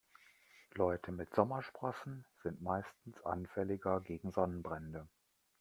[0.73, 5.07] Leute mit Sommersprossen sind meistens anfälliger gegen Sonnenbrände.